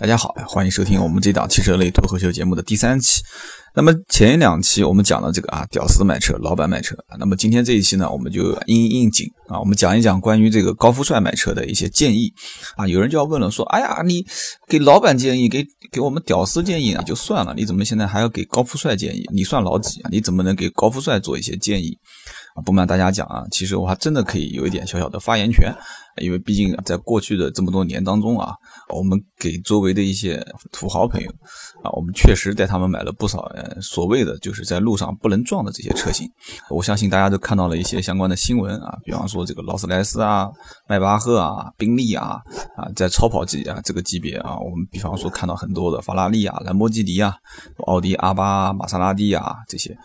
[0.00, 3.20] 大家好，欢迎收听我们这档汽车类脱口秀节目的第三期。
[3.74, 6.94] 那么前两期我们讲了这个啊，屌丝买车，老板买车。
[7.18, 12.32] 那么今天这一期呢，我们就应应景啊，我们讲一讲关于这个高富帅买车的一些建议
[12.76, 12.86] 啊。
[12.86, 14.24] 有人就要问了，说，哎呀，你
[14.68, 19.28] 给老板建议，给给我们屌丝建议啊，就算了，你怎么现在还要给高富帅建议？
[19.32, 20.08] 你算老几啊？
[20.12, 21.98] 你怎么能给高富帅做一些建议？
[22.64, 25.72] 不瞒大家讲啊，其实我还真的可以有一点小小的发言权，
[26.20, 28.54] 因为毕竟在过去的这么多年当中啊，
[28.88, 31.30] 我们给周围的一些土豪朋友
[31.82, 33.50] 啊，我们确实带他们买了不少。
[33.80, 36.28] 所谓的就是在路上不能撞的这些车型，
[36.70, 40.48] 我相信大家都看到了一些相关的新闻啊，比方说这个劳斯莱斯啊、
[40.88, 42.40] 迈巴赫啊、宾利啊
[42.76, 47.36] 啊，在超跑级啊这个级别啊，我们比方说看到很多的法拉利啊、兰博基尼啊、
[47.86, 49.96] 奥迪 R 八、玛莎拉蒂啊这些。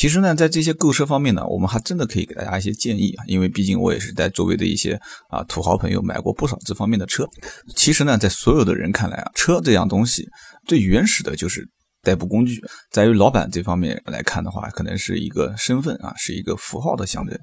[0.00, 7.28] 其实呢，在这些购车方面呢，我们还真的可以给大家一些建议啊，因为毕竟我也是在周围的一些啊土豪朋友买过不少这方面的车。
[7.76, 10.26] 其实呢，在所有的人看来啊，车这样东西
[10.66, 11.68] 最原始的就是。
[12.02, 12.58] 代步工具，
[12.90, 17.38] 在于老板这方面来看的话，可能是一个身份啊，是一个符号的象征。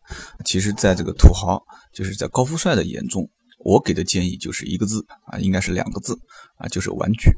[0.46, 1.62] 其实，在这个土豪，
[1.94, 3.24] 就是在高富帅的眼中，
[3.64, 6.18] 我给的建议就是一个字啊，应该是两个字
[6.58, 7.30] 啊，就是玩具。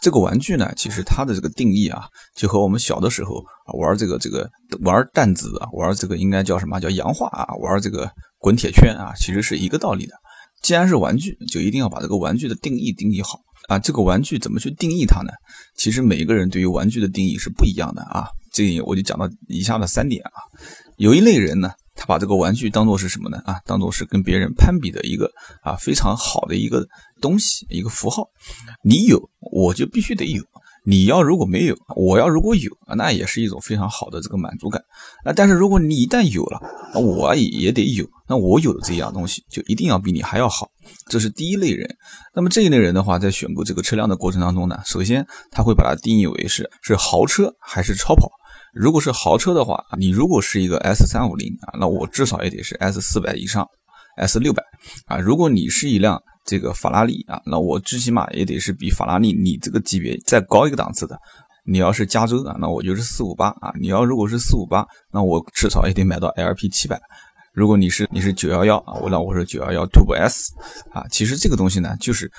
[0.00, 2.04] 这个玩具呢，其实它的这个定义啊，
[2.36, 3.42] 就和我们小的时候
[3.78, 4.50] 玩这个这个
[4.82, 10.14] 玩弹子啊，玩这个应该叫什么叫洋画啊，玩这个滚铁圈啊，其实是一个道理的。
[10.62, 13.38] 既然是玩具，就一定要把这个玩具的定义定义好。
[13.68, 15.30] 啊，这个玩具怎么去定义它呢？
[15.76, 18.26] 其实每一个人对于玩具的定义是不一样的啊。
[18.52, 20.36] 这里我就讲到以下的三点啊。
[20.98, 23.38] 有一类人呢，他把这个玩具当做是什么呢？
[23.44, 25.30] 啊，当做是跟别人攀比的一个
[25.62, 26.86] 啊非常好的一个
[27.20, 28.28] 东西，一个符号。
[28.82, 30.42] 你有，我就必须得有。
[30.86, 34.82] 你要如果没有，我要如果有，那也是一种非常好的这个满足感。
[35.24, 36.60] 啊，但是如果你一旦有了，
[37.00, 38.06] 我也也得有。
[38.28, 40.68] 那我有的这样东西，就一定要比你还要好。
[41.08, 41.88] 这是第一类人。
[42.34, 48.30] 那么这一类人的话，在选购这个车辆的过程当中呢，首先他会把它定义为是是豪车还是超跑。
[48.74, 53.64] 如果是豪车的话，你如果是一个 S 三五零啊，那我至少也得是 S 四百以上
[54.16, 54.62] ，S 六百
[55.06, 55.18] 啊。
[55.18, 61.16] 如果你是一辆这个法拉利啊，那我最起码也得是比法拉利你这个级别再高一个档次的。
[61.66, 63.72] 你要是加州啊，那我就是四五八啊。
[63.80, 67.00] 你要如果是四五八，那我至少也得买到 LP 七百。
[67.54, 70.52] 如果你是你是九幺幺啊，我那我是九幺幺 Turbo S
[70.92, 71.06] 啊。
[71.10, 72.30] 其实这个东西呢，就是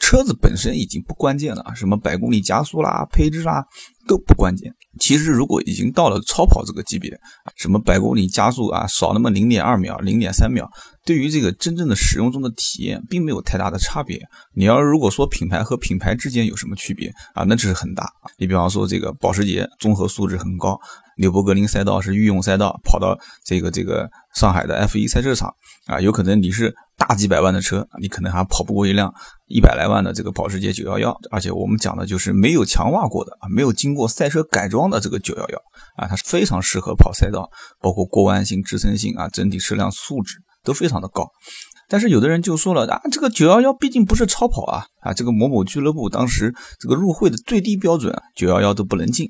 [0.00, 3.64] 车子本身已经不关键了，什么百公里加速啦、配置啦
[4.06, 4.74] 都不关键。
[4.98, 7.18] 其实，如果已经到了超跑这个级别，
[7.56, 10.70] 什么百公里加速啊，少那么零点二秒、零点三秒，
[11.04, 14.20] 对于这个真正的使用中的体验，并没有太大的差别。
[14.54, 18.08] 你要如果说品牌和品牌之间有什么区别啊，那这是很大。
[18.36, 20.80] 你比方说这个保时捷综合素质很高，
[21.18, 25.54] 纽博格林赛道是御用赛道，跑到这个这个上海的 F1 赛车场
[25.86, 26.74] 啊，有可能你是。
[26.96, 29.12] 大几百万的车，你可能还跑不过一辆
[29.48, 35.56] 一百来万的这个保时捷911，而且我们讲的就是没有强化过的啊，没有经过赛车改装的这个911
[35.96, 41.28] 啊，它是非常适合跑赛道，包括过弯性、支撑性啊，整体车辆素质都非常的高。
[41.88, 49.28] 但是有的人就说了啊，这个911毕竟不是超跑啊啊，这个某某俱乐部当时这个入会的最低标准911都不能进。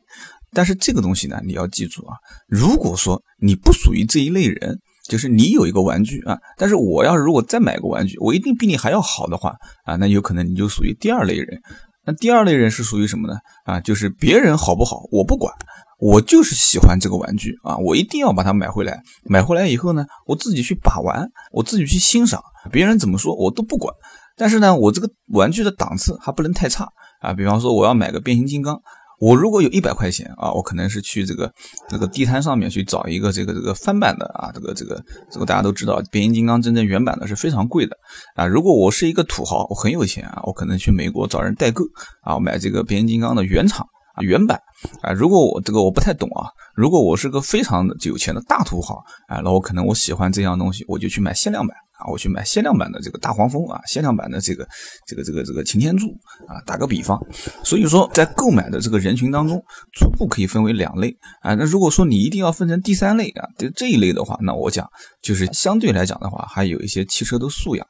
[0.55, 2.15] 但是这个东西呢，你要记住啊，
[2.49, 4.79] 如果说你不属于这一类人。
[5.07, 9.55] 就是你有一个玩具啊，但是我要是如果再买个玩具，我一定比你还要好的话
[9.85, 11.61] 啊，那有可能你就属于第二类人。
[12.07, 13.35] 那第二类人是属于什么呢？
[13.67, 15.53] 啊，就是别人好不好我不管，
[15.99, 18.99] 我就是喜欢这个玩具啊，我一定要把它买回来。
[19.25, 23.95] 买回来以后呢，我自己去把玩，我自己去欣赏，别人怎么说我都不管。
[24.39, 26.89] 但是呢，我这个玩具的档次还不能太差
[27.21, 27.35] 啊。
[27.35, 28.81] 比方说，我要买个变形金刚。
[29.21, 31.53] 我如果有一百块钱啊，我可能是去这个
[31.89, 37.97] 这个地摊上面去找一个这个这个翻版的啊，这个这个这个大家都知道，变形金刚真正原版的是非常贵的
[38.35, 38.47] 啊。
[38.47, 41.85] 如果我是一个土豪，我很有钱啊，我可能去美国找人代购
[42.23, 44.61] 啊，买这个变形金刚的原厂啊原版
[45.01, 45.13] 啊。
[45.13, 51.77] 如果我这个我不太懂啊，如果我是个非常有钱的大土豪啊，那我可能我喜欢这样东西，我就去买限量版。
[52.11, 54.67] 我去买限量版的这个大黄蜂啊，限量版的这个
[55.07, 56.09] 这个这个这个擎天柱
[56.47, 57.19] 啊，打个比方，
[57.65, 59.63] 所以说在购买的这个人群当中，
[59.93, 61.55] 初步可以分为两类啊。
[61.55, 64.87] 那如果说你一定要分成第三类啊，这这一类的话，那我讲
[65.23, 67.87] 就是相对来讲的话，还有一些汽车的素养，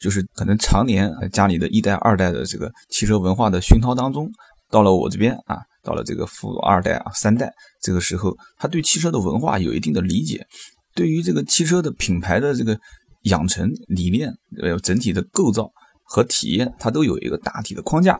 [0.00, 4.30] 就是可能常年家里的一代二代的这个汽车文化的熏陶当中，
[4.70, 7.52] 到了我这边啊，到了这个富二代啊三代，
[7.82, 10.46] 这个时候他对汽车的文化有一定的理解，
[10.94, 12.78] 对于这个汽车的品牌的这个。
[13.22, 14.32] 养成理念，
[14.62, 15.70] 呃，整体的构造
[16.04, 18.18] 和体验，它都有一个大体的框架，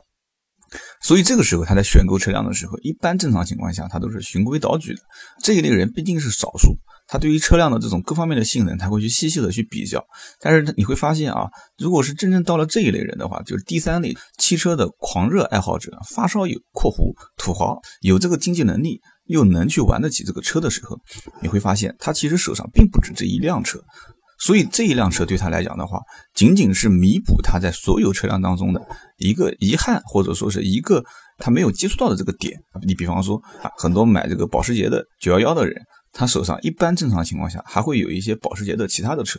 [1.01, 5.01] 所以这个时候他在选购车辆的时候，一般正常情况下，他都是循规蹈矩的。
[5.43, 6.77] 这一类人毕竟是少数，
[7.09, 10.05] 他对于车辆的这种各方面的性能，他会去细细的去比较。
[10.39, 11.49] 但是你会发现啊，
[11.79, 20.97] 如果是真正到了这一类人的话，就是第三类汽车的狂热爱好者、发烧友（括弧土豪），有这个经济能力又能去玩得起这个车的时候，
[21.43, 23.83] 你会发现他其实手上并不止这一辆车。
[24.41, 26.01] 所以这一辆车对他来讲的话，
[26.35, 28.81] 仅仅是弥补他在所有车辆当中的
[29.19, 31.05] 一个遗憾，或者说是一个
[31.39, 32.59] 他没有接触到的这个点。
[32.87, 35.81] 你比方说啊，很多买这个保时捷的911的人，
[36.13, 39.39] 他手上一般正常情况下还会有一些保时捷的其他的车，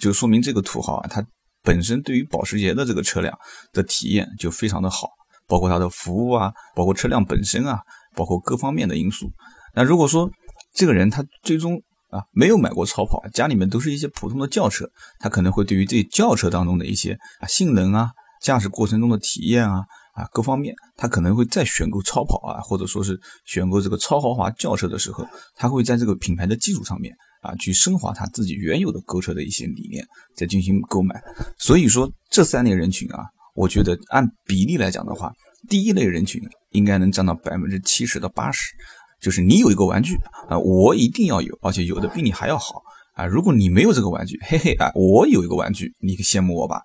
[0.00, 1.24] 就说明这个土豪啊，他
[1.62, 3.36] 本身对于保时捷的这个车辆
[3.72, 5.08] 的体验就非常的好，
[5.48, 7.80] 包括它的服务啊，包括车辆本身啊，
[8.14, 9.30] 包括各方面的因素。
[9.74, 10.30] 那如果说
[10.74, 11.80] 这个人他最终，
[12.12, 14.86] 啊，没有买过超跑，家里面都是一些普通的轿车，
[15.18, 18.10] 他可能会对于这轿车当中的一些啊性能啊、
[18.42, 19.78] 驾驶过程中的体验啊
[20.14, 25.26] 啊各方面，他可能会再选购超跑啊，或者说是选购这个超豪华轿车的时候，
[25.56, 30.06] 他会在这个品牌的基础上面啊去升华他自己原有的购车的一些理念，
[30.36, 31.18] 再进行购买。
[31.58, 33.24] 所以说这三类人群啊，
[33.54, 35.32] 我觉得按比例来讲的话，
[35.66, 36.42] 第一类人群
[36.72, 38.74] 应该能占到百分之七十到八十。
[39.22, 40.16] 就是你有一个玩具
[40.48, 42.82] 啊，我一定要有，而且有的比你还要好
[43.14, 43.24] 啊。
[43.24, 46.82] 如果你没有这个玩具，嘿嘿啊，我有一个玩具，你可羡慕我吧？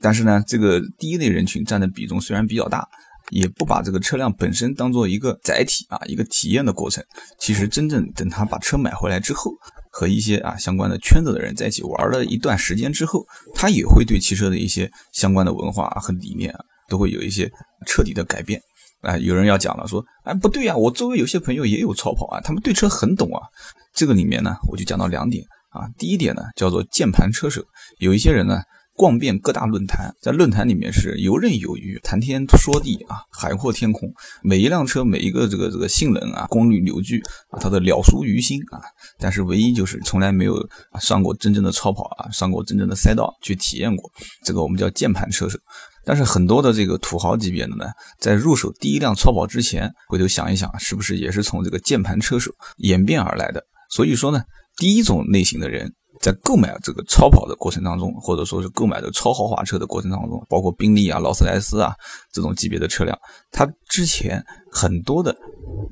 [0.00, 2.86] 但是呢，这个第一类人群占的比重虽然比较大，
[3.30, 7.04] 也不把这个车辆本身当做一个载体啊，一个体验的过程。
[7.38, 9.50] 其实真正等他把车买回来之后，
[9.90, 17.50] 和一些啊相关的圈子的人在一起玩了一段时间之后，他也会对汽车的一些相关的文化和理念啊，都会有一些
[17.84, 18.60] 彻底的改变。
[19.02, 23.40] 啊，有人要讲了，说，哎，不对呀，我周围有些朋友也有超跑啊，他们对车很懂啊。
[23.94, 25.88] 这个里面呢，我就讲到两点啊。
[25.98, 27.62] 第一点呢，叫做键盘车手，
[27.98, 28.60] 有一些人呢，
[28.94, 34.12] 逛遍各大论坛，在论坛里面是游刃有余，谈天说地啊，海阔天空。
[34.42, 38.78] 每一辆车，每一个这个这个性能啊，功率扭矩啊，他的了熟于心啊。
[39.18, 40.54] 但是唯一就是从来没有
[41.00, 44.10] 上过真正的超跑啊，上过真正的赛道去体验过。
[44.44, 45.58] 这个我们叫键盘车手。
[46.04, 47.86] 但是很多的这个土豪级别的呢，
[48.18, 53.62] 在入手第一辆超跑之前，回头想一想，是不是也是从这个键盘车手演变而来的？
[53.90, 54.42] 所以说呢，
[54.76, 61.92] 第一种类型的人在购买这个超跑的过程当中，或者说是购买的超豪华车的过程当中，包括宾利啊、劳斯莱斯啊
[62.32, 63.18] 这种级别的车辆，
[63.50, 64.42] 它之前
[64.72, 65.36] 很多的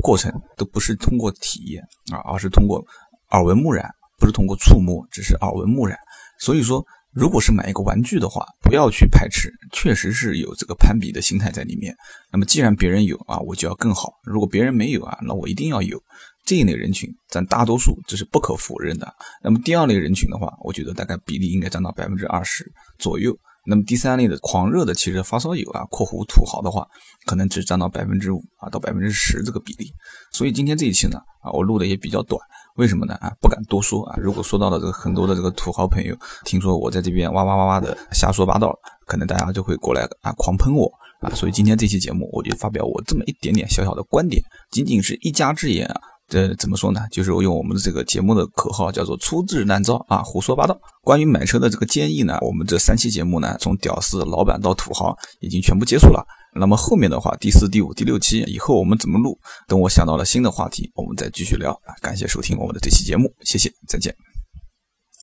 [0.00, 1.82] 过程都不是通过体验
[2.12, 2.82] 啊，而是通过
[3.31, 3.88] 耳闻目染，
[4.19, 5.99] 不是通过触摸，只是耳闻目染。
[6.40, 6.84] 所以说。
[7.12, 11.94] 如果是买一个玩具的话，不要去排斥，确实是有这个攀比的心态在里面。
[12.32, 16.00] 那么既然别人有啊，我就要更好；如果别人没有啊，那我一定要有。
[16.44, 19.12] 这一类人群占大多数，这是不可否认的。
[19.43, 22.64] 那么第二类人群的话，我觉得大概比例应该占到百分之二十
[22.99, 23.37] 左右。
[23.66, 26.87] 那么第三类的狂热的汽车发烧友啊（括弧土豪）的话，
[27.26, 29.90] 可能只占到百分之五啊到百分之十这个比例。
[30.32, 32.40] 所以今天这一期呢，啊，我录的也比较短。
[32.79, 33.15] 为什么呢？
[33.15, 34.17] 啊，不敢多说啊。
[34.17, 38.73] 如果说到了这个很多的这个土豪朋友，听说我在这边哇哇哇哇的瞎说八道，
[39.05, 40.89] 可能大家就会过来啊狂喷我
[41.21, 41.29] 啊。
[41.35, 44.41] 所以今天这期节目，我就发表我这么一点点小小的观点，
[44.71, 46.01] 仅仅是一家之言啊。
[46.29, 47.01] 这怎么说呢？
[47.11, 50.79] 就是我用我们的这个节目的口号叫做粗制滥造啊，胡说八道。
[51.03, 56.25] 关于买车的这个建议呢，我们这三期节目呢，从屌丝、老板到土豪，已经全部结束了。
[56.58, 59.38] 那么后面的话，第四、第五、第六期以后我们怎么录？
[59.66, 61.81] 等我想到了新的话题，我们再继续聊。
[62.00, 64.28] 感谢收听我们的这期节目，谢谢，再见。